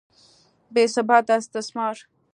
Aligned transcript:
بې 0.73 0.83
ثباته 0.93 1.33
استثمار. 1.39 1.95